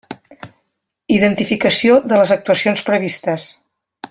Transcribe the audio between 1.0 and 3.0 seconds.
Identificació de les actuacions